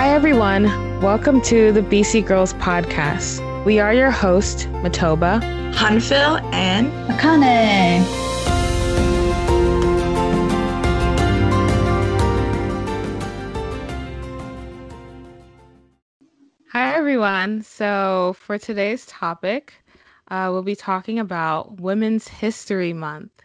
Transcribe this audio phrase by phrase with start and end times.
[0.00, 0.64] Hi, everyone.
[1.02, 3.38] Welcome to the BC Girls Podcast.
[3.66, 5.42] We are your host, Matoba,
[5.74, 8.00] Hanfil, and Akane.
[16.70, 17.60] Hi, everyone.
[17.60, 19.74] So, for today's topic,
[20.28, 23.42] uh, we'll be talking about Women's History Month.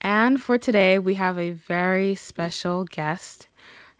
[0.00, 3.46] And for today, we have a very special guest.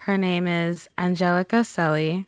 [0.08, 2.24] Her name is Angelica Selle,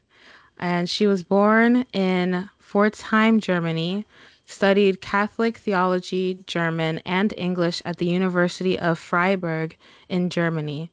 [0.59, 4.05] and she was born in Pforzheim, Germany,
[4.45, 9.79] studied Catholic theology, German, and English at the University of Freiburg
[10.11, 10.93] in Germany.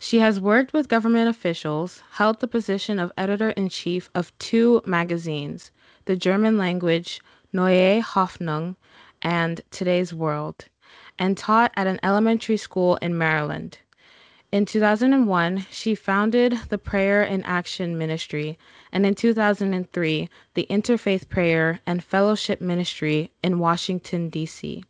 [0.00, 4.82] She has worked with government officials, held the position of editor in chief of two
[4.84, 5.70] magazines,
[6.06, 7.20] the German language
[7.52, 8.74] Neue Hoffnung
[9.22, 10.64] and Today's World
[11.20, 13.78] and taught at an elementary school in Maryland.
[14.56, 18.58] In 2001, she founded the Prayer in Action Ministry,
[18.90, 24.82] and in 2003, the Interfaith Prayer and Fellowship Ministry in Washington, D.C.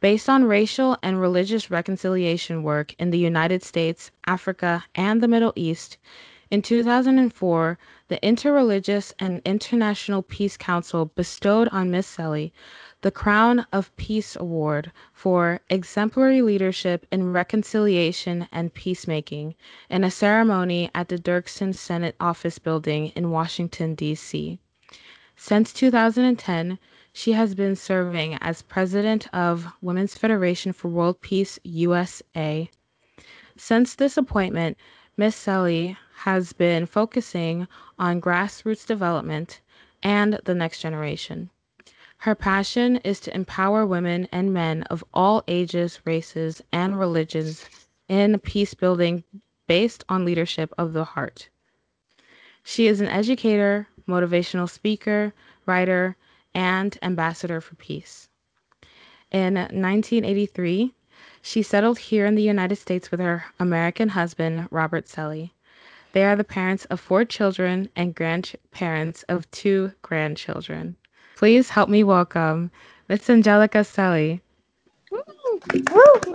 [0.00, 5.52] Based on racial and religious reconciliation work in the United States, Africa, and the Middle
[5.54, 5.98] East,
[6.50, 12.48] in 2004, the Interreligious and International Peace Council bestowed on Miss Selle
[13.02, 19.56] the Crown of Peace Award for exemplary leadership in reconciliation and peacemaking
[19.90, 24.56] in a ceremony at the Dirksen Senate Office Building in Washington, D.C.
[25.34, 26.78] Since 2010,
[27.12, 32.70] she has been serving as president of Women's Federation for World Peace USA.
[33.56, 34.78] Since this appointment,
[35.16, 35.34] Ms.
[35.34, 37.66] Selle has been focusing
[37.98, 39.60] on grassroots development
[40.04, 41.50] and the next generation.
[42.22, 47.68] Her passion is to empower women and men of all ages, races, and religions
[48.06, 49.24] in peace building
[49.66, 51.48] based on leadership of the heart.
[52.62, 55.34] She is an educator, motivational speaker,
[55.66, 56.16] writer,
[56.54, 58.28] and ambassador for peace.
[59.32, 60.94] In 1983,
[61.42, 65.50] she settled here in the United States with her American husband, Robert Selle.
[66.12, 70.94] They are the parents of four children and grandparents of two grandchildren.
[71.42, 72.70] Please help me welcome
[73.08, 74.38] Miss Angelica Selle.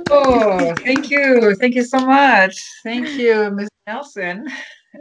[0.10, 1.56] Oh, thank you.
[1.56, 2.62] Thank you so much.
[2.84, 3.70] Thank you, Ms.
[3.88, 4.46] Nelson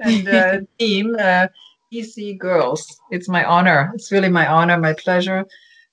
[0.01, 1.49] and uh, team, uh,
[1.93, 2.87] BC Girls.
[3.11, 3.91] It's my honor.
[3.97, 5.45] It's really my honor, my pleasure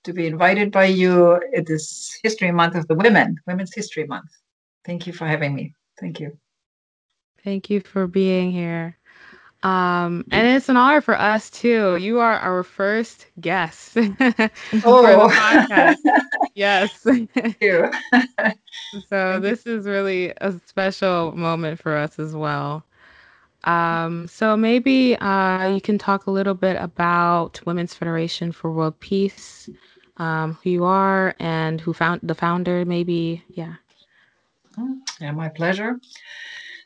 [0.03, 4.29] to be invited by you at this History Month of the Women, Women's History Month.
[4.85, 5.73] Thank you for having me.
[5.99, 6.37] Thank you.
[7.43, 8.95] Thank you for being here.
[9.63, 11.95] Um, and it's an honor for us too.
[11.95, 14.01] You are our first guest oh.
[14.19, 15.29] for the oh.
[15.31, 15.95] podcast.
[16.53, 16.91] yes.
[16.97, 17.89] Thank you.
[19.09, 22.83] so this is really a special moment for us as well.
[23.63, 28.99] Um, so maybe uh, you can talk a little bit about Women's Federation for World
[28.99, 29.69] Peace,
[30.17, 32.83] um, who you are, and who found the founder.
[32.83, 33.75] Maybe, yeah.
[35.21, 36.01] Yeah, my pleasure.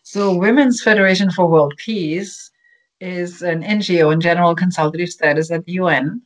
[0.04, 2.52] So, Women's Federation for World Peace
[3.00, 6.22] is an NGO in general consultative status at the UN.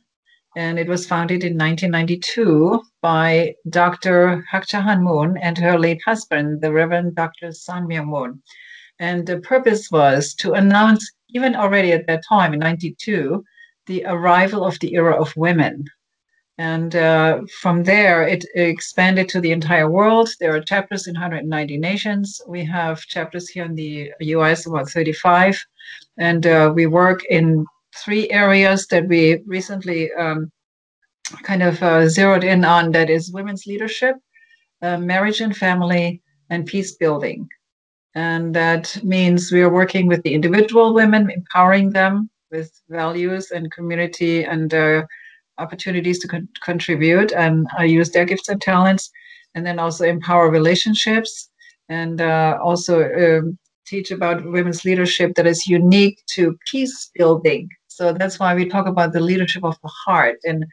[0.54, 4.44] And it was founded in 1992 by Dr.
[4.50, 7.52] Hak Ja Han Moon and her late husband, the Reverend Dr.
[7.52, 8.42] Sun Myung Moon.
[8.98, 13.42] And the purpose was to announce, even already at that time in 92,
[13.86, 15.86] the arrival of the era of women.
[16.70, 20.28] And uh, from there, it expanded to the entire world.
[20.38, 22.40] There are chapters in 190 nations.
[22.46, 25.64] We have chapters here in the US, about 35
[26.18, 30.50] and uh, we work in three areas that we recently um,
[31.42, 34.16] kind of uh, zeroed in on that is women's leadership,
[34.82, 36.20] uh, marriage and family,
[36.50, 37.48] and peace building.
[38.14, 43.72] And that means we are working with the individual women, empowering them with values and
[43.72, 45.02] community and uh,
[45.58, 49.10] opportunities to con- contribute and uh, use their gifts and talents,
[49.54, 51.50] and then also empower relationships
[51.88, 57.68] and uh, also um, teach about women's leadership that is unique to peace building.
[57.88, 60.38] So that's why we talk about the leadership of the heart.
[60.44, 60.64] And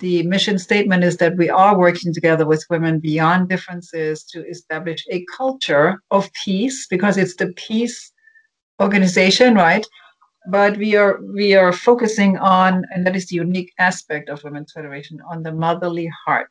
[0.00, 5.04] the mission statement is that we are working together with women beyond differences to establish
[5.10, 8.12] a culture of peace because it's the peace
[8.80, 9.86] organization, right?
[10.50, 14.72] But we are we are focusing on, and that is the unique aspect of Women's
[14.72, 16.50] Federation, on the motherly heart.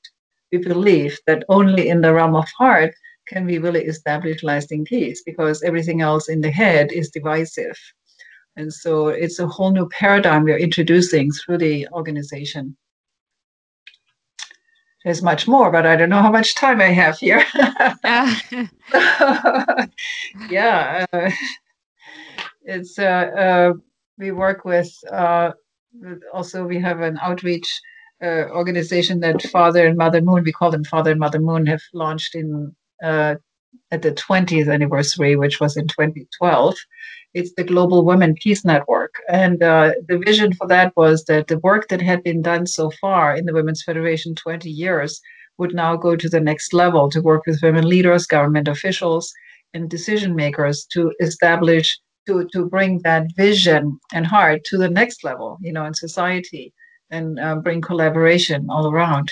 [0.52, 2.94] We believe that only in the realm of heart
[3.28, 7.78] can we really establish lasting peace because everything else in the head is divisive.
[8.56, 12.78] And so it's a whole new paradigm we're introducing through the organization.
[15.04, 17.44] There's much more, but I don't know how much time I have here.
[20.50, 21.06] yeah.
[21.14, 21.30] Uh,
[22.68, 23.74] It's uh, uh,
[24.18, 25.52] we work with, uh,
[26.34, 27.68] also we have an outreach
[28.22, 31.81] uh, organization that Father and Mother Moon, we call them Father and Mother Moon, have
[31.94, 33.36] launched in uh,
[33.92, 36.75] at the 20th anniversary, which was in 2012.
[37.34, 39.16] It's the Global Women Peace Network.
[39.30, 42.92] And uh, the vision for that was that the work that had been done so
[43.00, 45.22] far in the Women's Federation 20 years
[45.58, 49.31] would now go to the next level to work with women leaders, government officials,
[49.74, 55.24] and decision makers to establish, to, to bring that vision and heart to the next
[55.24, 56.74] level, you know, in society
[57.09, 59.31] and uh, bring collaboration all around.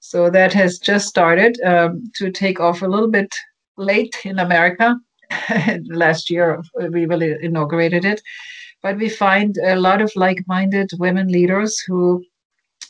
[0.00, 3.32] So that has just started um, to take off a little bit
[3.76, 4.96] late in America.
[5.86, 6.60] Last year,
[6.90, 8.20] we really inaugurated it.
[8.82, 12.24] But we find a lot of like minded women leaders who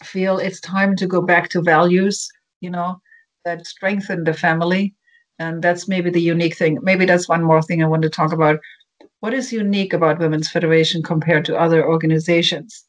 [0.03, 2.29] feel it's time to go back to values,
[2.61, 3.01] you know,
[3.45, 4.95] that strengthen the family.
[5.39, 6.79] And that's maybe the unique thing.
[6.83, 8.59] Maybe that's one more thing I want to talk about.
[9.23, 12.87] What is unique about Women's Federation compared to other organizations?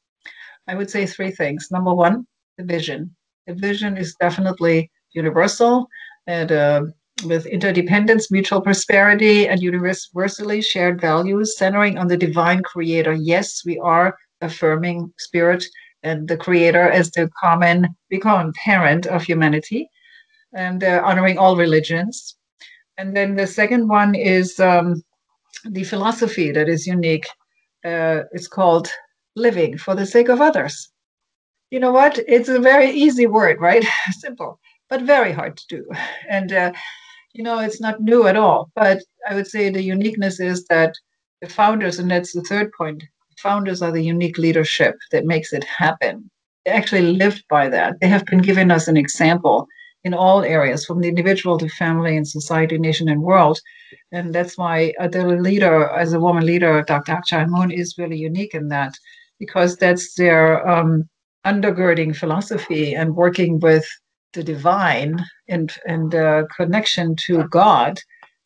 [0.67, 1.67] I would say three things.
[1.69, 2.25] Number one,
[2.57, 3.15] the vision.
[3.45, 5.87] The vision is definitely universal
[6.25, 6.81] and uh,
[7.23, 13.13] with interdependence, mutual prosperity, and universally shared values centering on the divine creator.
[13.13, 15.63] Yes, we are affirming spirit
[16.01, 19.87] and the creator as the common, we him parent of humanity,
[20.51, 22.35] and uh, honoring all religions.
[22.97, 25.03] And then the second one is um,
[25.69, 27.25] the philosophy that is unique.
[27.85, 28.89] Uh, it's called
[29.35, 30.89] living for the sake of others.
[31.71, 32.19] You know what?
[32.27, 33.85] It's a very easy word, right?
[34.11, 35.85] Simple, but very hard to do.
[36.29, 36.71] And uh,
[37.33, 38.69] you know, it's not new at all.
[38.75, 40.93] But I would say the uniqueness is that
[41.41, 43.03] the founders, and that's the third point,
[43.37, 46.29] founders are the unique leadership that makes it happen.
[46.65, 47.99] They actually lived by that.
[47.99, 49.67] They have been giving us an example
[50.03, 53.59] in all areas, from the individual to family and society, nation, and world.
[54.11, 57.13] And that's why uh, the leader, as a woman leader, Dr.
[57.13, 58.93] Hak Ja Moon, is really unique in that,
[59.39, 61.09] because that's their um,
[61.45, 63.85] undergirding philosophy and working with
[64.33, 67.99] the divine and and uh, connection to God.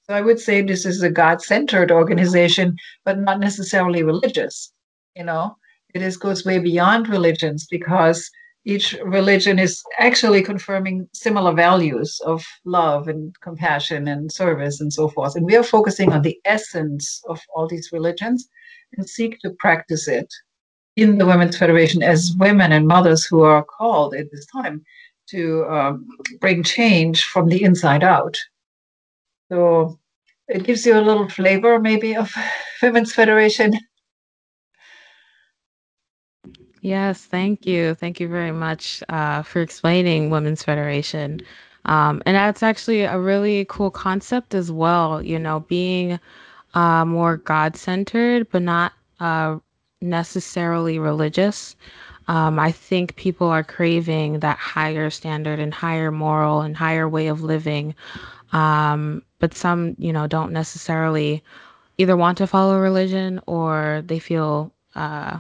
[0.04, 4.72] So I would say this is a God-centered organization, but not necessarily religious.
[5.16, 5.58] You know,
[5.94, 8.30] it is goes way beyond religions because
[8.68, 15.08] each religion is actually confirming similar values of love and compassion and service and so
[15.08, 15.38] forth.
[15.38, 18.50] And we are focusing on the essence of all these religions
[18.98, 20.28] and seek to practice it
[20.98, 24.84] in the Women's Federation as women and mothers who are called at this time
[25.30, 26.06] to um,
[26.42, 28.38] bring change from the inside out.
[29.50, 29.98] So
[30.50, 32.34] it gives you a little flavor, maybe, of
[32.82, 33.72] Women's Federation.
[36.88, 37.96] Yes, thank you.
[37.96, 41.42] Thank you very much uh, for explaining Women's Federation.
[41.84, 46.18] Um, and that's actually a really cool concept as well, you know, being
[46.76, 49.58] uh, more God centered, but not uh,
[50.00, 51.76] necessarily religious.
[52.30, 57.28] Um, I think people are craving that higher standard and higher moral and higher way
[57.28, 57.96] of living.
[58.54, 61.44] Um, but some, you know, don't necessarily
[61.98, 65.40] either want to follow religion or they feel uh,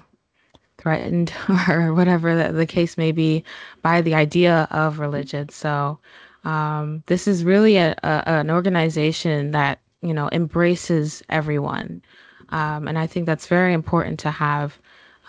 [0.87, 1.33] threatened
[1.67, 3.43] or whatever the, the, case may be
[3.81, 5.49] by the idea of religion.
[5.49, 5.99] So
[6.45, 12.01] um, this is really a, a, an organization that, you know, embraces everyone.
[12.49, 14.79] Um, and I think that's very important to have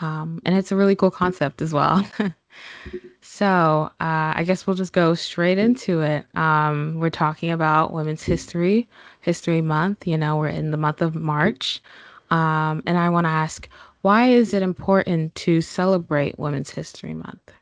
[0.00, 2.06] um, and it's a really cool concept as well.
[3.20, 6.24] so uh, I guess we'll just go straight into it.
[6.36, 8.88] Um, we're talking about Women's History,
[9.22, 10.06] History Month.
[10.06, 11.82] You know, we're in the month of March.
[12.30, 13.68] Um, and I want to ask,
[14.02, 17.52] why is it important to celebrate Women's History Month?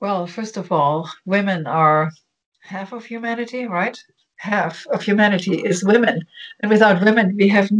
[0.00, 2.10] Well, first of all, women are
[2.60, 3.98] half of humanity, right?
[4.36, 6.20] Half of humanity is women.
[6.60, 7.70] And without women, we have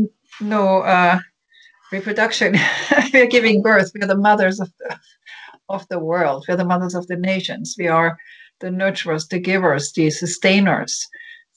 [0.41, 1.19] no uh,
[1.93, 2.57] reproduction.
[3.13, 3.93] we are giving birth.
[3.95, 4.99] We are the mothers of the,
[5.69, 6.47] of the world.
[6.49, 7.77] We are the mothers of the nations.
[7.79, 8.17] We are
[8.61, 11.07] the nurturers, the givers, the sustainers.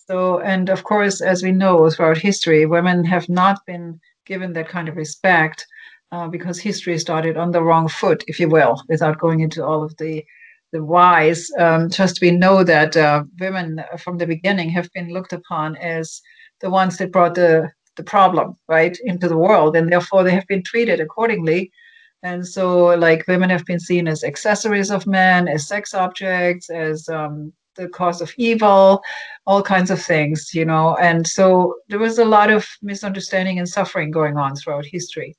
[0.08, 4.00] So, and of course, as we know throughout history, women have not been
[4.30, 5.66] given that kind of respect
[6.14, 9.84] uh, because history started on the wrong foot, if you will, without going into all
[9.84, 10.24] of the
[10.72, 11.52] the whys.
[11.58, 16.22] Um, just we know that uh, women from the beginning have been looked upon as
[16.62, 20.48] the ones that brought the the problem right into the world and therefore they have
[20.48, 21.70] been treated accordingly
[22.24, 27.10] and so like women have been seen as accessories of men as sex objects as
[27.10, 29.02] um, the cause of evil
[29.48, 33.70] all kinds of things you know and so there was a lot of misunderstanding and
[33.70, 35.36] suffering going on throughout history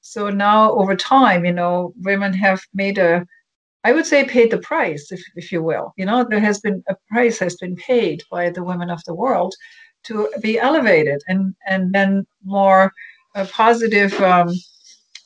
[0.00, 3.24] so now over time you know women have made a
[3.84, 5.92] I would say paid the price, if, if you will.
[5.96, 9.14] You know, there has been a price has been paid by the women of the
[9.14, 9.54] world
[10.04, 12.92] to be elevated and and then more
[13.34, 14.50] a positive um,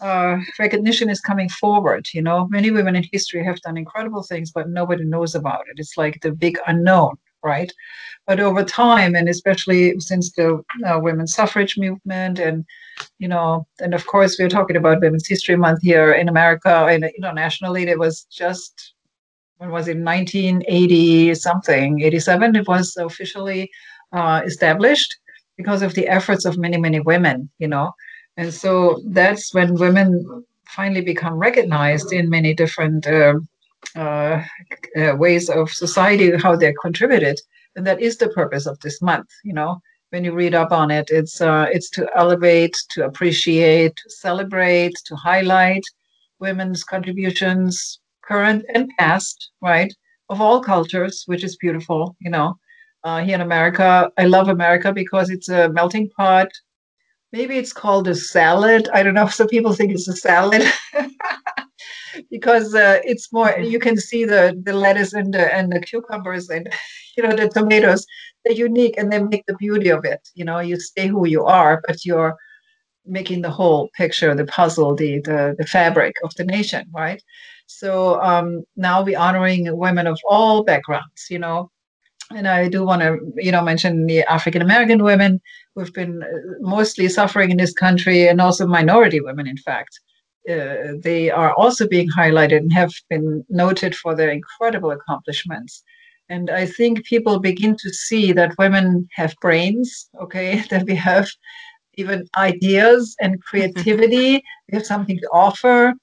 [0.00, 2.06] uh, recognition is coming forward.
[2.12, 5.78] You know, many women in history have done incredible things, but nobody knows about it.
[5.78, 7.72] It's like the big unknown, right?
[8.26, 12.64] But over time, and especially since the uh, women's suffrage movement, and
[13.18, 17.04] you know, and of course, we're talking about Women's History Month here in America and
[17.04, 17.84] internationally.
[17.84, 18.94] It was just
[19.58, 23.70] when was it 1980 something 87 it was officially
[24.12, 25.16] uh, established
[25.56, 27.92] because of the efforts of many many women you know
[28.36, 33.34] and so that's when women finally become recognized in many different uh,
[33.94, 34.42] uh,
[34.96, 37.40] uh, ways of society, how they contributed.
[37.76, 39.80] And that is the purpose of this month, you know.
[40.10, 44.94] When you read up on it, it's uh, it's to elevate, to appreciate, to celebrate,
[45.06, 45.82] to highlight
[46.38, 49.92] women's contributions, current and past, right,
[50.28, 52.54] of all cultures, which is beautiful, you know.
[53.04, 56.48] Uh, here in America, I love America because it's a melting pot
[57.32, 58.88] maybe it's called a salad.
[58.92, 59.28] I don't know.
[59.38, 60.62] Some people think it's a salad
[62.30, 63.58] because uh, it's more.
[63.58, 66.68] You can see the the lettuce and the and the cucumbers and
[67.16, 68.06] you know the tomatoes.
[68.44, 70.28] They're unique and they make the beauty of it.
[70.34, 72.36] You know, you stay who you are, but you're
[73.06, 77.22] making the whole picture, the puzzle, the the, the fabric of the nation, right?
[77.66, 81.26] So um, now we're honoring women of all backgrounds.
[81.30, 81.70] You know,
[82.34, 85.40] and I do want to, you know, mention the African American women
[85.74, 86.26] who've been uh,
[86.60, 90.00] mostly suffering in this country, and also minority women, in fact.
[90.48, 95.82] Uh, they are also being highlighted and have been noted for their incredible accomplishments.
[96.28, 101.28] And I think people begin to see that women have brains, okay, that we have
[101.94, 105.94] even ideas and creativity, we have something to offer,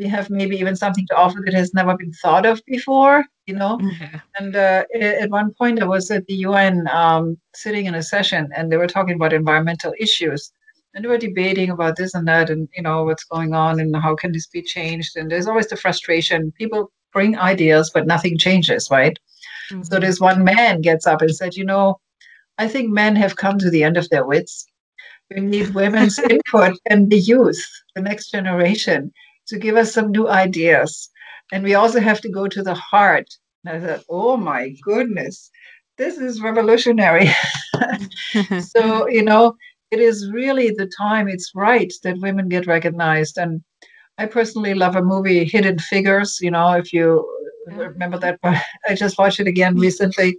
[0.00, 3.56] we have maybe even something to offer that has never been thought of before you
[3.56, 3.78] know?
[3.78, 4.16] Mm-hmm.
[4.38, 8.48] and uh, at one point i was at the un um, sitting in a session
[8.56, 10.52] and they were talking about environmental issues.
[10.92, 13.94] And they were debating about this and that and you know what's going on and
[13.94, 15.16] how can this be changed?
[15.16, 16.52] And there's always the frustration.
[16.58, 19.16] People bring ideas but nothing changes right?
[19.70, 19.82] Mm-hmm.
[19.82, 22.00] so this one man gets up and said you know
[22.58, 24.66] i think men have come to the end of their wits.
[25.30, 27.62] We need women's input and the youth
[27.94, 29.12] the next generation
[29.50, 31.10] to give us some new ideas.
[31.52, 33.28] And we also have to go to the heart.
[33.64, 35.50] And I thought, oh my goodness,
[35.98, 37.30] this is revolutionary.
[38.60, 39.56] so, you know,
[39.90, 43.36] it is really the time it's right that women get recognized.
[43.36, 43.62] And
[44.18, 46.38] I personally love a movie, Hidden Figures.
[46.40, 47.28] You know, if you
[47.66, 50.38] remember that, I just watched it again recently.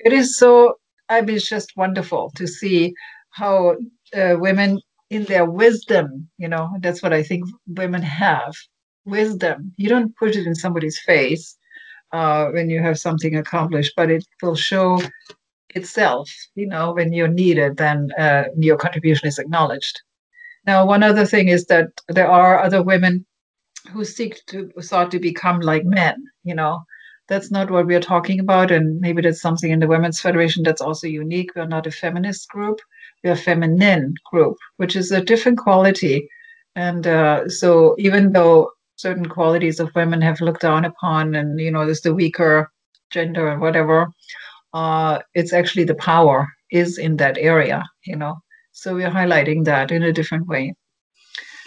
[0.00, 0.78] It is so,
[1.08, 2.94] I mean, it's just wonderful to see
[3.30, 3.76] how
[4.14, 4.80] uh, women
[5.10, 8.54] in their wisdom you know that's what i think women have
[9.04, 9.72] wisdom.
[9.76, 11.56] You don't put it in somebody's face
[12.12, 15.00] uh, when you have something accomplished but it will show
[15.74, 20.00] itself you know when you're needed then uh, your contribution is acknowledged.
[20.66, 23.24] Now one other thing is that there are other women
[23.92, 26.82] who seek to sought to become like men you know.
[27.28, 30.80] That's not what we're talking about and maybe that's something in the women's federation that's
[30.80, 31.50] also unique.
[31.54, 32.80] We're not a feminist group
[33.24, 36.28] a feminine group, which is a different quality.
[36.76, 41.70] And uh, so even though certain qualities of women have looked down upon and, you
[41.70, 42.70] know, there's the weaker
[43.10, 44.08] gender and whatever,
[44.72, 48.36] uh, it's actually the power is in that area, you know.
[48.72, 50.74] So we're highlighting that in a different way.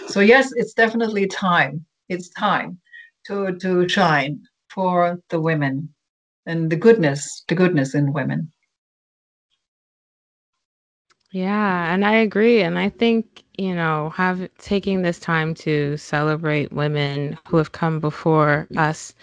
[0.07, 1.85] So yes, it's definitely time.
[2.07, 2.79] It's time
[3.25, 5.93] to to shine for the women
[6.45, 8.51] and the goodness, the goodness in women.
[11.33, 12.61] Yeah, and I agree.
[12.61, 17.99] And I think, you know, have taking this time to celebrate women who have come
[17.99, 19.15] before us,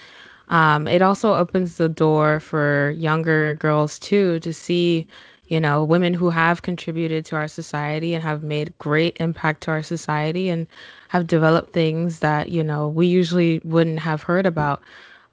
[0.48, 5.06] um, it also opens the door for younger girls too to see,
[5.48, 9.72] you know, women who have contributed to our society and have made great impact to
[9.72, 10.68] our society and
[11.10, 14.82] have developed things that, you know, we usually wouldn't have heard about.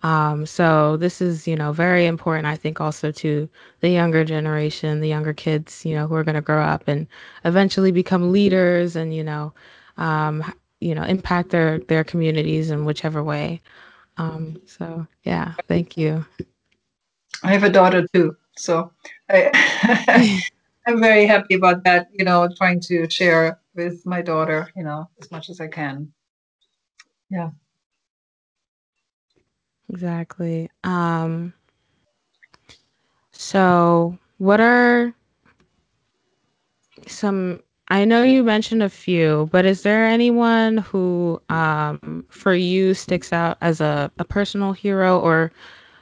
[0.04, 3.50] Um, so this is, you know, very important, I think, also to
[3.80, 7.08] the younger generation, the younger kids, you know, who are going to grow up and
[7.46, 9.54] eventually become leaders and, you know,
[9.98, 10.44] um,
[10.80, 13.62] you know, impact their their communities in whichever way.
[14.18, 16.26] Um, so yeah, thank you.
[17.44, 18.92] I have a daughter too, so
[19.30, 20.44] I,
[20.88, 22.08] I'm very happy about that.
[22.14, 26.12] You know, trying to share with my daughter, you know, as much as I can.
[27.30, 27.50] Yeah.
[29.90, 30.70] Exactly.
[30.84, 31.54] Um,
[33.32, 35.14] so what are
[37.08, 42.94] some I know you mentioned a few, but is there anyone who um for you
[42.94, 45.52] sticks out as a, a personal hero or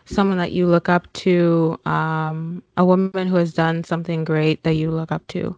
[0.05, 4.73] someone that you look up to, um, a woman who has done something great that
[4.75, 5.55] you look up to?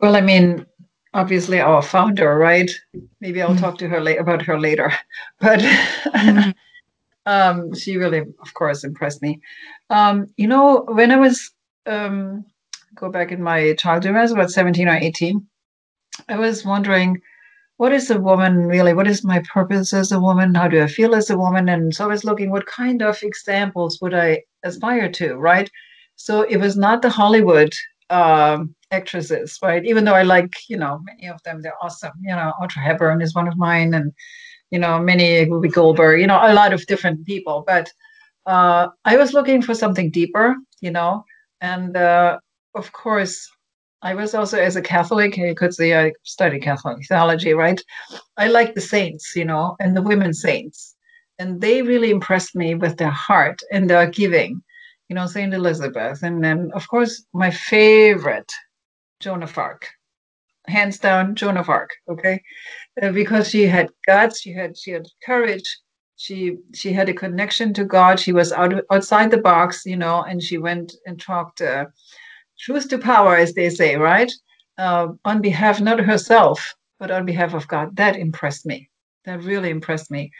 [0.00, 0.66] Well, I mean,
[1.14, 2.70] obviously our founder, right?
[3.20, 3.60] Maybe I'll mm-hmm.
[3.60, 4.92] talk to her la- about her later,
[5.40, 6.50] but mm-hmm.
[7.26, 9.40] um, she really, of course, impressed me.
[9.90, 11.50] Um, you know, when I was
[11.86, 12.44] um,
[12.94, 15.46] go back in my childhood, I was about seventeen or eighteen.
[16.28, 17.20] I was wondering,
[17.76, 18.94] what is a woman really?
[18.94, 20.54] What is my purpose as a woman?
[20.54, 21.68] How do I feel as a woman?
[21.68, 25.70] And so I was looking, what kind of examples would I aspire to, right?
[26.16, 27.72] So it was not the Hollywood
[28.12, 29.84] um, actresses, right?
[29.84, 32.12] Even though I like, you know, many of them, they're awesome.
[32.20, 34.12] You know, Audrey Hepburn is one of mine, and
[34.70, 36.20] you know, many Whoopi Goldberg.
[36.20, 37.64] You know, a lot of different people.
[37.66, 37.90] But
[38.46, 41.24] uh, I was looking for something deeper, you know,
[41.60, 42.38] and uh,
[42.74, 43.48] of course,
[44.02, 45.36] I was also as a Catholic.
[45.36, 47.80] You could say I studied Catholic theology, right?
[48.36, 50.96] I like the saints, you know, and the women saints,
[51.38, 54.62] and they really impressed me with their heart and their giving
[55.08, 58.52] you know, Saint Elizabeth, and then of course my favorite,
[59.20, 59.88] Joan of Arc,
[60.66, 61.90] hands down, Joan of Arc.
[62.08, 62.42] Okay,
[63.02, 65.78] uh, because she had guts, she had she had courage,
[66.16, 68.20] she she had a connection to God.
[68.20, 71.86] She was out outside the box, you know, and she went and talked uh,
[72.58, 74.32] truth to power, as they say, right?
[74.78, 77.96] Uh, on behalf not herself, but on behalf of God.
[77.96, 78.88] That impressed me.
[79.24, 80.30] That really impressed me.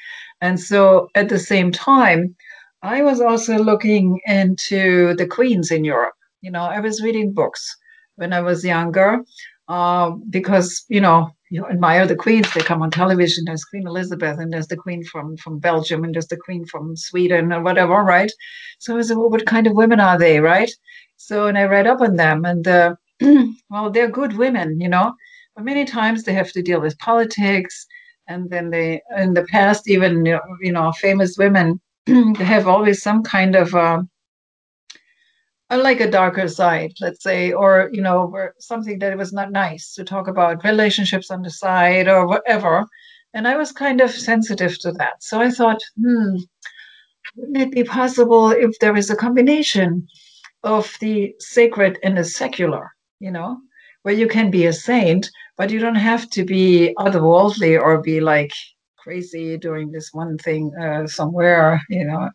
[0.41, 2.35] And so at the same time,
[2.83, 6.15] I was also looking into the queens in Europe.
[6.41, 7.77] You know, I was reading books
[8.17, 9.21] when I was younger
[9.69, 12.53] uh, because, you know, you admire the queens.
[12.53, 13.45] They come on television.
[13.45, 16.97] There's Queen Elizabeth, and there's the queen from, from Belgium, and there's the queen from
[16.97, 18.33] Sweden, or whatever, right?
[18.81, 20.71] So I said, well, what kind of women are they, right?
[21.19, 22.97] So, and I read up on them, and uh,
[23.71, 25.15] well, they're good women, you know,
[25.55, 27.87] but many times they have to deal with politics.
[28.29, 31.81] And then they, in the past, even, you know, famous women
[32.39, 34.03] have always some kind of uh,
[35.71, 39.95] like a darker side, let's say, or you know, something that it was not nice
[39.95, 42.85] to talk about relationships on the side or whatever.
[43.35, 45.23] And I was kind of sensitive to that.
[45.23, 46.37] So I thought, hmm,
[47.37, 50.07] wouldn't it be possible if there is a combination
[50.65, 53.59] of the sacred and the secular, you know,
[54.03, 58.21] where you can be a saint, but you don't have to be otherworldly or be
[58.21, 58.53] like
[59.03, 62.29] crazy doing this one thing uh, somewhere, you know,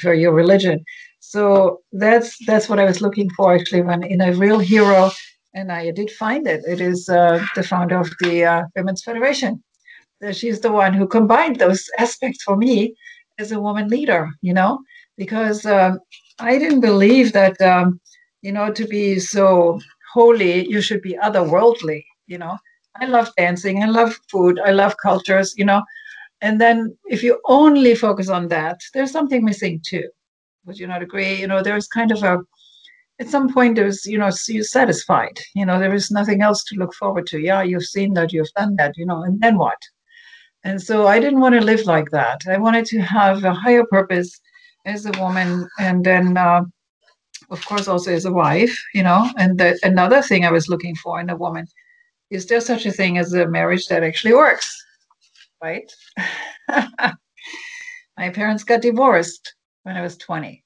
[0.00, 0.84] for your religion.
[1.20, 5.10] So that's that's what I was looking for actually when in a real hero,
[5.54, 6.62] and I did find it.
[6.66, 9.62] It is uh, the founder of the uh, Women's Federation.
[10.32, 12.94] She's the one who combined those aspects for me
[13.38, 14.28] as a woman leader.
[14.42, 14.78] You know,
[15.16, 15.98] because um,
[16.38, 18.00] I didn't believe that um,
[18.42, 19.80] you know to be so
[20.14, 22.04] holy you should be otherworldly.
[22.26, 22.58] You know,
[23.00, 25.54] I love dancing, I love food, I love cultures.
[25.56, 25.82] You know,
[26.42, 30.08] and then if you only focus on that, there's something missing too.
[30.66, 31.36] Would you not agree?
[31.36, 32.38] You know, there's kind of a,
[33.20, 35.38] at some point, there's, you know, you're satisfied.
[35.54, 37.38] You know, there is nothing else to look forward to.
[37.38, 39.78] Yeah, you've seen that, you've done that, you know, and then what?
[40.64, 42.40] And so I didn't want to live like that.
[42.48, 44.40] I wanted to have a higher purpose
[44.84, 46.62] as a woman and then, uh,
[47.50, 49.30] of course, also as a wife, you know.
[49.36, 51.66] And the, another thing I was looking for in a woman
[52.30, 54.84] is there such a thing as a marriage that actually works?
[55.62, 55.90] Right?
[58.18, 60.62] My parents got divorced when I was 20.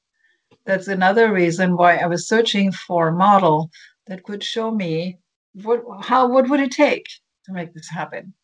[0.64, 3.70] That's another reason why I was searching for a model
[4.06, 5.18] that could show me
[5.62, 7.06] what how what would it take
[7.44, 8.34] to make this happen.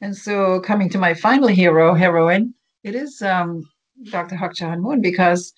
[0.00, 3.68] And so coming to my final hero, heroine, it is um,
[4.10, 4.36] Dr.
[4.36, 5.52] Hak Ja Han Moon because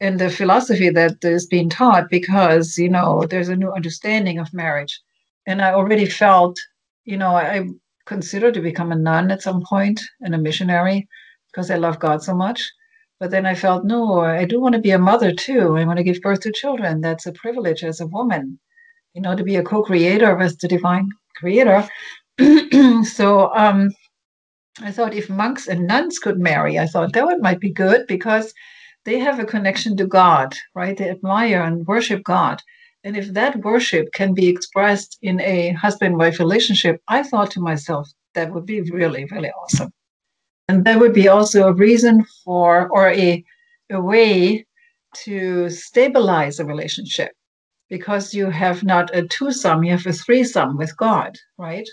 [0.00, 4.52] in the philosophy that is being taught, because you know there's a new understanding of
[4.52, 5.00] marriage,
[5.46, 6.58] and I already felt,
[7.04, 7.68] you know, I
[8.06, 11.08] consider to become a nun at some point and a missionary
[11.52, 12.70] because I love God so much.
[13.20, 15.76] But then I felt, no, I do want to be a mother too.
[15.76, 17.00] I want to give birth to children.
[17.00, 18.58] That's a privilege as a woman,
[19.14, 21.88] you know, to be a co creator with the divine creator.
[23.04, 23.90] so um,
[24.80, 28.06] I thought if monks and nuns could marry, I thought that would might be good
[28.08, 28.52] because
[29.04, 30.96] they have a connection to God, right?
[30.96, 32.60] They admire and worship God.
[33.04, 37.60] And if that worship can be expressed in a husband wife relationship, I thought to
[37.60, 39.92] myself, that would be really, really awesome.
[40.68, 43.44] And that would be also a reason for, or a,
[43.90, 44.66] a way
[45.24, 47.32] to stabilize a relationship
[47.90, 51.88] because you have not a twosome, you have a threesome with God, right?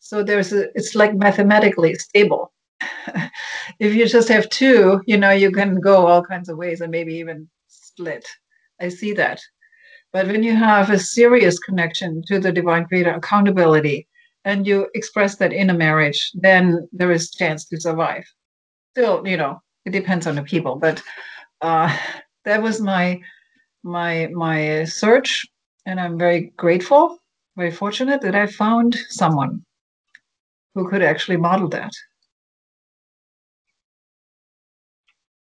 [0.00, 2.52] So there's a, it's like mathematically stable.
[3.78, 6.90] if you just have two, you know, you can go all kinds of ways and
[6.90, 8.26] maybe even split.
[8.80, 9.40] I see that.
[10.14, 14.08] But when you have a serious connection to the divine creator, accountability,
[14.46, 18.24] and you express that in a marriage, then there is chance to survive.
[18.92, 21.02] Still, you know, it depends on the people, but
[21.60, 21.94] uh,
[22.46, 23.20] that was my
[23.82, 25.44] my my search,
[25.84, 27.18] and I'm very grateful
[27.56, 29.64] very fortunate that I found someone
[30.74, 31.92] who could actually model that.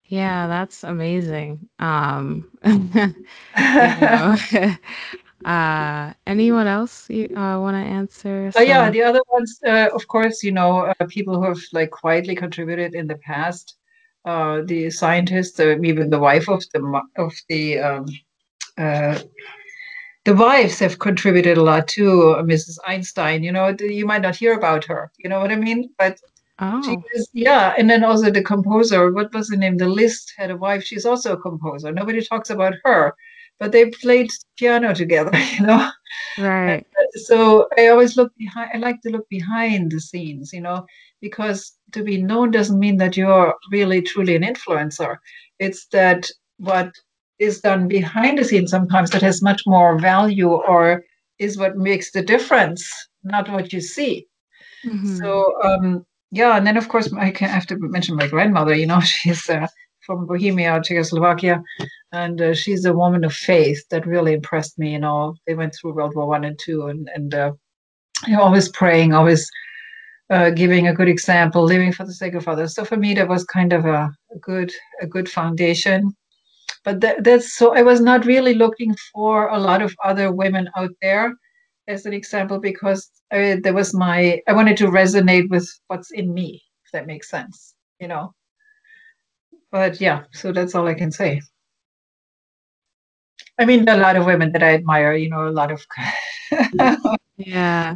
[0.10, 1.70] Yeah, that's amazing.
[1.78, 2.50] Um,
[5.46, 8.52] uh, anyone else you uh, want to answer?
[8.56, 11.92] Oh yeah, the other ones, uh, of course, you know, uh, people who have like
[11.92, 13.76] quietly contributed in the past.
[14.26, 18.06] Uh, the scientists, uh, even the wife of the of the um,
[18.78, 19.20] uh,
[20.26, 22.36] the wives have contributed a lot too.
[22.44, 22.80] Mrs.
[22.86, 25.12] Einstein, you know, you might not hear about her.
[25.18, 25.90] You know what I mean?
[25.98, 26.20] But
[26.82, 29.12] she Oh, is, yeah, and then also the composer.
[29.12, 29.78] What was the name?
[29.78, 30.84] The Liszt had a wife.
[30.84, 31.92] She's also a composer.
[31.92, 33.16] Nobody talks about her,
[33.60, 35.32] but they played piano together.
[35.60, 35.90] You know.
[36.38, 36.86] right.
[37.28, 38.72] so I always look behind.
[38.74, 40.86] I like to look behind the scenes, you know,
[41.22, 45.18] because to be known doesn't mean that you're really truly an influencer.
[45.60, 46.92] It's that what
[47.40, 51.04] is done behind the scenes sometimes that has much more value or
[51.40, 52.88] is what makes the difference,
[53.24, 54.28] not what you see.
[54.86, 55.18] Mhm.
[55.18, 58.76] So um, yeah, and then of course I have to mention my grandmother.
[58.76, 59.68] You know, she's uh,
[60.06, 61.62] from Bohemia, Czechoslovakia,
[62.12, 64.94] and uh, she's a woman of faith that really impressed me.
[64.94, 67.52] You know, they went through World War One and Two, and and uh,
[68.28, 69.50] you know, always praying, always
[70.30, 72.76] uh, giving a good example, living for the sake of others.
[72.76, 76.14] So for me, that was kind of a, a good a good foundation.
[76.86, 80.70] But that, that's so I was not really looking for a lot of other women
[80.78, 81.34] out there
[81.90, 86.34] as an example because uh, there was my I wanted to resonate with what's in
[86.34, 88.34] me, if that makes sense, you know.
[89.72, 91.42] But yeah, so that's all I can say.
[93.60, 95.86] I mean, a lot of women that I admire, you know, a lot of,
[97.38, 97.96] Yeah.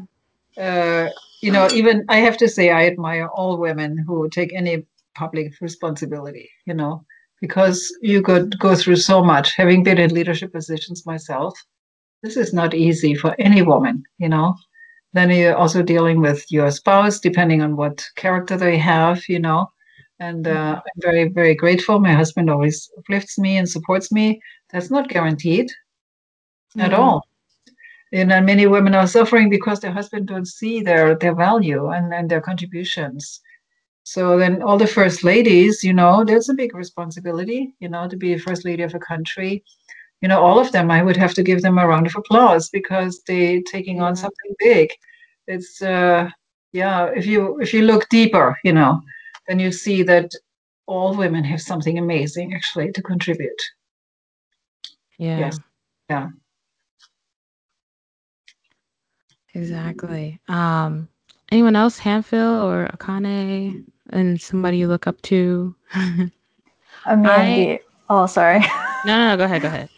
[0.58, 1.10] uh,
[1.42, 5.54] you know, even I have to say, I admire all women who take any public
[5.62, 7.06] responsibility, you know,
[7.42, 9.56] because you could go through so much.
[9.56, 11.58] Having been in leadership positions myself,
[12.24, 14.56] this is not easy for any woman, you know.
[15.14, 19.70] Then you're also dealing with your spouse, depending on what character they have, you know.
[20.20, 22.00] And uh, I'm very, very grateful.
[22.00, 24.42] My husband always uplifts me and supports me.
[24.72, 25.70] That's not guaranteed
[26.80, 26.98] at Mhm.
[27.00, 27.28] all.
[28.14, 32.14] And then many women are suffering because their husband don't see their their value and,
[32.14, 33.42] and their contributions.
[34.04, 38.18] So then all the first ladies, you know, there's a big responsibility, you know, to
[38.18, 39.64] be a first lady of a country.
[40.24, 42.70] You know, all of them, I would have to give them a round of applause
[42.70, 44.90] because they taking on something big.
[45.48, 46.30] It's uh
[46.72, 49.02] yeah, if you if you look deeper, you know,
[49.50, 50.32] then you see that
[50.86, 53.62] all women have something amazing actually to contribute.
[55.18, 55.40] Yeah.
[55.40, 55.60] Yes.
[56.10, 56.30] Yeah.
[59.54, 60.40] Exactly.
[60.48, 61.10] Um,
[61.52, 65.76] anyone else, Hanfill or Akane, and somebody you look up to?
[65.96, 66.30] no,
[67.06, 68.60] I mean, I- oh, sorry.
[69.06, 69.90] no, no, no, go ahead, go ahead.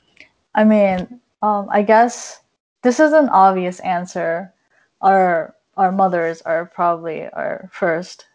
[0.55, 2.41] I mean, um, I guess
[2.81, 4.53] this is an obvious answer.
[5.01, 8.27] Our our mothers are probably our first,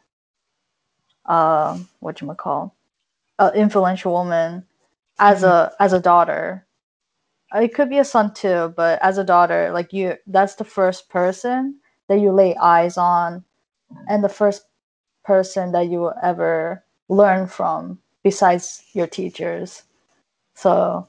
[1.27, 2.77] um, what you call,
[3.39, 4.67] uh, influential woman
[5.19, 6.67] as a as a daughter.
[7.55, 11.09] It could be a son too, but as a daughter, like you, that's the first
[11.09, 13.45] person that you lay eyes on,
[14.09, 14.65] and the first
[15.25, 19.85] person that you will ever learn from besides your teachers.
[20.55, 21.09] So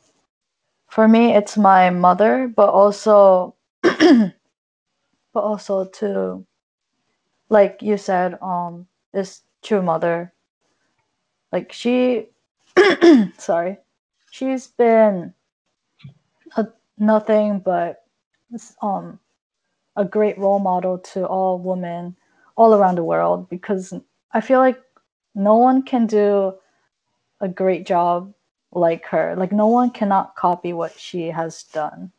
[0.91, 4.34] for me it's my mother but also but
[5.36, 6.45] also to
[7.49, 10.34] like you said um this true mother.
[11.51, 12.30] Like she
[13.38, 13.77] sorry.
[14.32, 15.34] She's been
[16.56, 18.04] a, nothing but
[18.82, 19.19] um
[19.97, 22.15] a great role model to all women
[22.56, 23.93] all around the world because
[24.34, 24.80] i feel like
[25.36, 26.54] no one can do
[27.41, 28.34] a great job
[28.71, 29.36] like her.
[29.36, 32.12] Like no one cannot copy what she has done.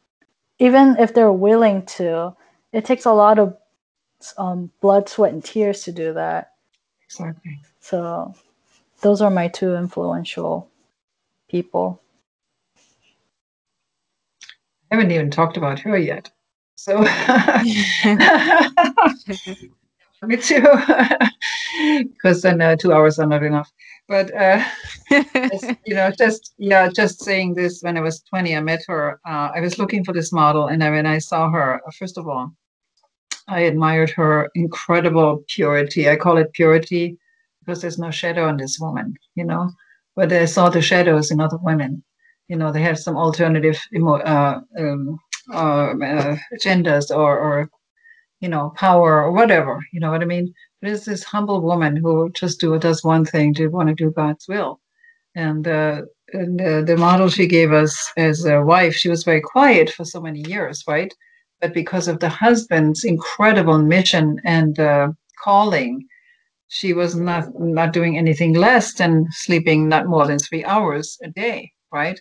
[0.59, 2.35] Even if they're willing to,
[2.73, 3.57] it takes a lot of
[4.39, 6.53] um, blood, sweat, and tears to do that.
[7.05, 7.59] Exactly.
[7.81, 8.35] So
[9.01, 10.69] those are my two influential
[11.49, 12.01] people.
[14.91, 16.31] I haven't even talked about her yet.
[16.77, 17.03] So
[20.23, 20.63] me too,
[22.13, 23.73] because then uh, two hours are not enough.
[24.13, 24.63] But uh,
[25.51, 27.81] just, you know, just yeah, just saying this.
[27.81, 29.19] When I was twenty, I met her.
[29.27, 32.29] Uh, I was looking for this model, and then when I saw her, first of
[32.29, 32.53] all,
[33.49, 36.11] I admired her incredible purity.
[36.11, 37.17] I call it purity
[37.61, 39.15] because there's no shadow on this woman.
[39.35, 39.71] You know,
[40.15, 42.05] but I saw the shadows in other women.
[42.49, 45.19] You know, they have some alternative emo- uh, um,
[45.51, 47.71] uh, uh, agendas or, or
[48.41, 49.81] you know power or whatever.
[49.91, 50.53] You know what I mean?
[50.83, 54.47] There's this humble woman who just do does one thing to want to do God's
[54.49, 54.81] will,
[55.37, 59.41] and, uh, and uh, the model she gave us as a wife, she was very
[59.41, 61.13] quiet for so many years, right?
[61.63, 65.09] but because of the husband's incredible mission and uh,
[65.43, 66.05] calling,
[66.69, 71.31] she was not not doing anything less than sleeping not more than three hours a
[71.31, 72.21] day, right?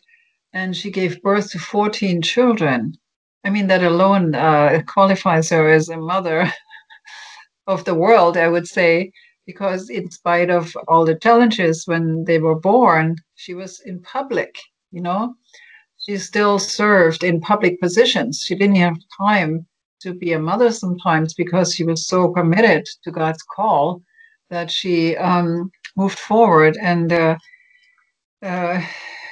[0.53, 2.93] And she gave birth to 14 children.
[3.45, 6.51] I mean, that alone uh, qualifies her as a mother
[7.67, 9.11] of the world, I would say,
[9.45, 14.55] because in spite of all the challenges when they were born, she was in public,
[14.91, 15.35] you know.
[15.97, 18.41] She still served in public positions.
[18.45, 19.65] She didn't have time
[20.01, 24.01] to be a mother sometimes because she was so committed to God's call
[24.49, 27.37] that she um, moved forward and uh,
[28.41, 28.81] uh,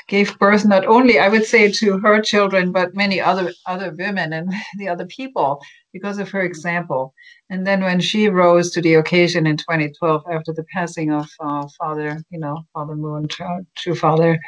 [0.09, 4.33] gave birth not only, I would say, to her children, but many other other women
[4.33, 5.61] and the other people
[5.93, 7.13] because of her example.
[7.49, 11.67] And then when she rose to the occasion in 2012 after the passing of uh,
[11.79, 13.27] Father, you know, Father Moon,
[13.75, 14.39] true, Father,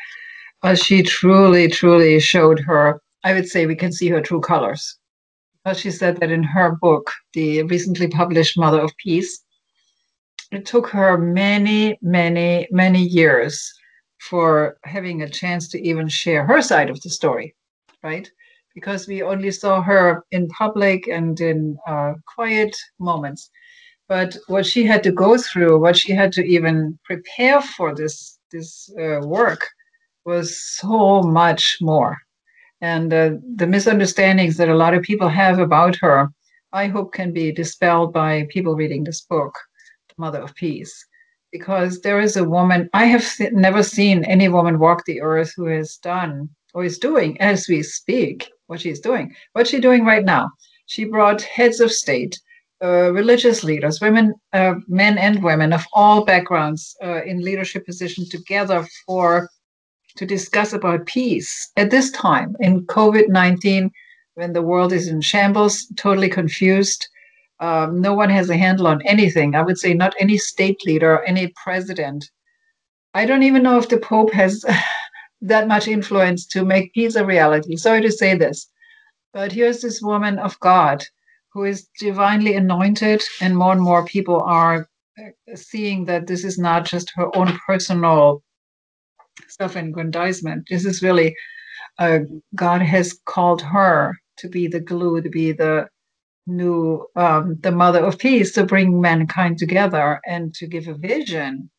[0.63, 3.01] uh, she truly, truly showed her.
[3.23, 4.97] I would say we can see her true colors.
[5.63, 9.43] But she said that in her book, the recently published Mother of Peace,
[10.51, 13.71] it took her many, many, many years
[14.29, 17.55] for having a chance to even share her side of the story,
[18.03, 18.29] right?
[18.75, 23.49] Because we only saw her in public and in uh, quiet moments.
[24.07, 28.37] But what she had to go through, what she had to even prepare for this
[28.51, 29.67] this uh, work,
[30.25, 32.17] was so much more.
[32.81, 36.29] And uh, the misunderstandings that a lot of people have about her,
[36.73, 39.53] I hope can be dispelled by people reading this book
[40.17, 41.05] Mother of Peace,
[41.51, 45.65] because there is a woman, I have never seen any woman walk the earth who
[45.65, 49.35] has done or is doing as we speak what she's doing.
[49.53, 50.49] What's she doing right now?
[50.85, 52.39] She brought heads of state,
[52.83, 58.29] uh, religious leaders, women, uh, men and women of all backgrounds uh, in leadership positions
[58.29, 59.49] together for
[60.17, 63.91] to discuss about peace at this time in COVID 19,
[64.35, 67.07] when the world is in shambles, totally confused.
[67.61, 69.55] Um, no one has a handle on anything.
[69.55, 72.29] I would say not any state leader, or any president.
[73.13, 74.65] I don't even know if the Pope has
[75.41, 77.75] that much influence to make peace a reality.
[77.75, 78.67] Sorry to say this,
[79.33, 81.05] but here's this woman of God
[81.53, 84.87] who is divinely anointed, and more and more people are
[85.19, 88.41] uh, seeing that this is not just her own personal
[89.49, 90.65] self-aggrandizement.
[90.69, 91.35] This is really
[91.99, 92.19] uh,
[92.55, 95.87] God has called her to be the glue, to be the
[96.47, 101.69] new um, the mother of peace to bring mankind together and to give a vision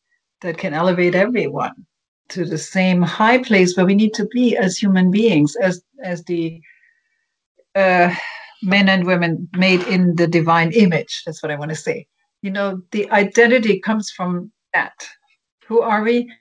[0.41, 1.85] that can elevate everyone
[2.29, 6.23] to the same high place where we need to be as human beings as as
[6.25, 6.61] the
[7.75, 8.13] uh,
[8.61, 11.23] men and women made in the divine image.
[11.25, 12.07] That's what i want to say.
[12.41, 15.07] You know the identity comes from that.
[15.67, 16.31] Who are we?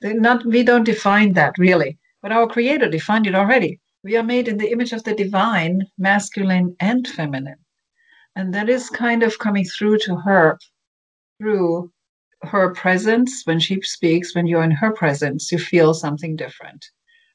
[0.00, 3.80] They're not we don't define that really but our creator defined it already.
[4.04, 7.58] We are made in the image of the divine masculine and feminine
[8.36, 10.58] and that is kind of coming through to her
[11.38, 11.90] through
[12.42, 13.42] her presence.
[13.44, 16.84] When she speaks when you're in her presence you feel something different.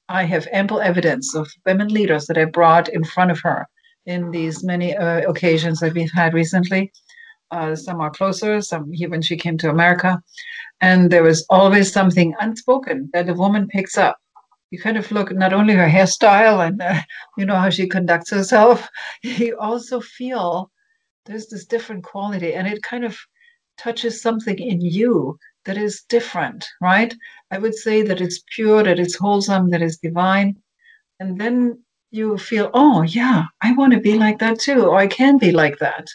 [0.10, 3.68] I have ample evidence of women leaders that i brought in front of her
[4.06, 6.92] in these many uh, occasions that we've had recently.
[7.52, 10.22] Uh, some are closer some here when she came to america.
[10.82, 14.18] And there was always something unspoken that the woman picks up.
[14.72, 17.02] You kind of look not only her hairstyle and uh,
[17.38, 18.88] you know how she conducts herself
[19.24, 20.72] you also feel
[21.28, 23.18] there's this different quality and it kind of
[23.78, 27.14] touches something in you that is different right?
[27.52, 30.58] I would say that it's pure that it's wholesome that is divine
[31.20, 35.08] and then you feel oh yeah i want to be like that too or i
[35.08, 36.08] can be like that.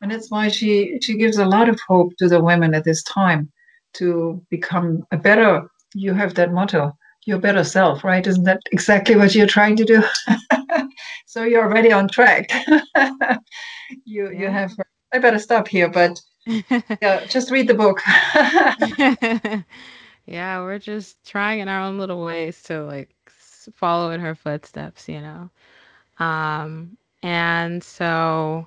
[0.00, 3.02] And that's why she she gives a lot of hope to the women at this
[3.02, 3.50] time
[3.94, 6.92] to become a better you have that motto
[7.26, 8.26] your better self right?
[8.26, 10.02] Isn't that exactly what you're trying to do
[11.26, 12.50] so you're already on track
[14.04, 14.74] you you have
[15.12, 16.18] i better stop here but
[17.02, 18.00] yeah just read the book
[20.26, 23.14] yeah, we're just trying in our own little ways to like
[23.74, 25.50] follow in her footsteps, you know.
[26.18, 28.66] Um, and so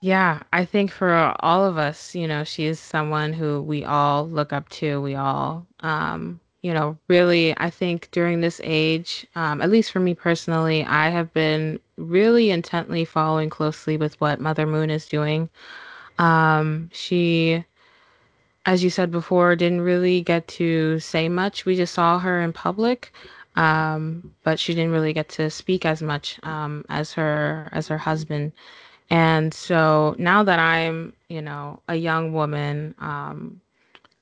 [0.00, 4.28] yeah, I think for all of us, you know, she is someone who we all
[4.28, 5.00] look up to.
[5.00, 10.00] We all, um, you know, really, I think during this age, um, at least for
[10.00, 15.48] me personally, I have been really intently following closely with what Mother Moon is doing.
[16.18, 17.64] Um, she,
[18.66, 21.64] as you said before, didn't really get to say much.
[21.64, 23.14] We just saw her in public,
[23.56, 27.96] um, but she didn't really get to speak as much um, as her as her
[27.96, 28.52] husband.
[29.08, 33.62] And so now that I'm, you know, a young woman, um,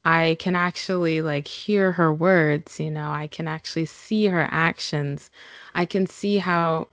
[0.07, 5.31] I can actually like hear her words, you know, I can actually see her actions.
[5.75, 6.89] I can see how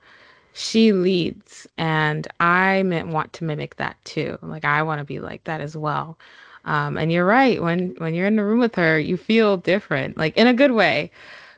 [0.54, 5.44] she leads and i want to mimic that too like i want to be like
[5.46, 6.18] that as well
[6.66, 10.18] um, and you're right when when you're in the room with her you feel different
[10.18, 11.12] like in a good way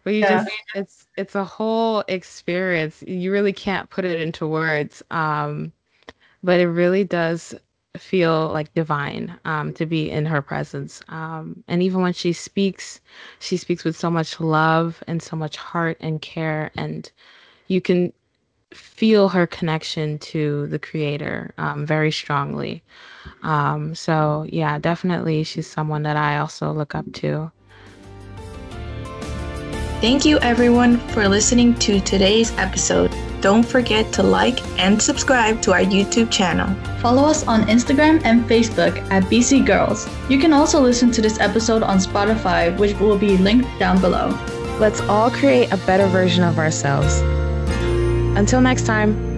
[0.03, 0.43] but you yeah.
[0.43, 5.71] just it's it's a whole experience you really can't put it into words um,
[6.43, 7.53] but it really does
[7.97, 12.99] feel like divine um, to be in her presence um, and even when she speaks
[13.39, 17.11] she speaks with so much love and so much heart and care and
[17.67, 18.11] you can
[18.75, 22.83] feel her connection to the creator um, very strongly.
[23.43, 27.51] Um, so, yeah, definitely she's someone that I also look up to.
[30.01, 33.15] Thank you, everyone, for listening to today's episode.
[33.39, 36.75] Don't forget to like and subscribe to our YouTube channel.
[36.99, 40.07] Follow us on Instagram and Facebook at BC Girls.
[40.29, 44.37] You can also listen to this episode on Spotify, which will be linked down below.
[44.79, 47.21] Let's all create a better version of ourselves.
[48.37, 49.34] Until next time.